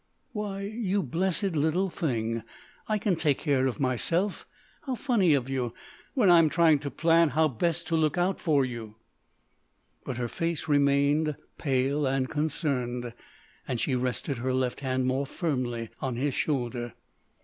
"Why, 0.31 0.61
you 0.63 1.03
blessed 1.03 1.55
little 1.55 1.91
thing, 1.91 2.41
I 2.87 2.97
can 2.97 3.15
take 3.15 3.37
care 3.37 3.67
of 3.67 3.79
myself. 3.79 4.47
How 4.87 4.95
funny 4.95 5.35
of 5.35 5.47
you, 5.47 5.75
when 6.15 6.27
I 6.27 6.39
am 6.39 6.49
trying 6.49 6.79
to 6.79 6.89
plan 6.89 7.29
how 7.29 7.47
best 7.47 7.85
to 7.89 7.95
look 7.95 8.17
out 8.17 8.39
for 8.39 8.65
you!" 8.65 8.95
But 10.03 10.17
her 10.17 10.27
face 10.27 10.67
remained 10.67 11.35
pale 11.59 12.07
and 12.07 12.27
concerned, 12.27 13.13
and 13.67 13.79
she 13.79 13.93
rested 13.93 14.39
her 14.39 14.55
left 14.55 14.79
hand 14.79 15.05
more 15.05 15.27
firmly 15.27 15.91
on 15.99 16.15
his 16.15 16.33
shoulder. 16.33 16.95